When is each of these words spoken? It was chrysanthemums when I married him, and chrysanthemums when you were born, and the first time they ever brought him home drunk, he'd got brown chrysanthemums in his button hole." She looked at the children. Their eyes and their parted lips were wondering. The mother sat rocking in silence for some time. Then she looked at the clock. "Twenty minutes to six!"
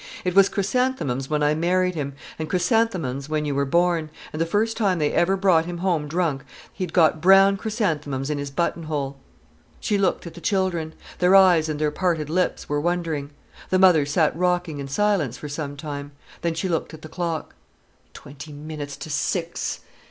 It 0.25 0.33
was 0.33 0.49
chrysanthemums 0.49 1.29
when 1.29 1.43
I 1.43 1.53
married 1.53 1.93
him, 1.93 2.13
and 2.39 2.49
chrysanthemums 2.49 3.29
when 3.29 3.45
you 3.45 3.53
were 3.53 3.65
born, 3.67 4.09
and 4.33 4.41
the 4.41 4.47
first 4.47 4.75
time 4.75 4.97
they 4.97 5.11
ever 5.13 5.37
brought 5.37 5.65
him 5.67 5.77
home 5.77 6.07
drunk, 6.07 6.43
he'd 6.73 6.91
got 6.91 7.21
brown 7.21 7.55
chrysanthemums 7.55 8.31
in 8.31 8.39
his 8.39 8.49
button 8.49 8.85
hole." 8.85 9.17
She 9.79 9.99
looked 9.99 10.25
at 10.25 10.33
the 10.33 10.41
children. 10.41 10.95
Their 11.19 11.35
eyes 11.35 11.69
and 11.69 11.79
their 11.79 11.91
parted 11.91 12.31
lips 12.31 12.67
were 12.67 12.81
wondering. 12.81 13.29
The 13.69 13.77
mother 13.77 14.07
sat 14.07 14.35
rocking 14.35 14.79
in 14.79 14.87
silence 14.87 15.37
for 15.37 15.47
some 15.47 15.77
time. 15.77 16.13
Then 16.41 16.55
she 16.55 16.67
looked 16.67 16.95
at 16.95 17.03
the 17.03 17.07
clock. 17.07 17.53
"Twenty 18.15 18.51
minutes 18.51 18.97
to 18.97 19.11
six!" 19.11 19.81